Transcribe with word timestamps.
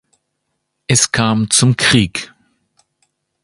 Es 0.87 1.11
kam 1.11 1.51
zum 1.51 1.77
Krieg. 1.77 2.33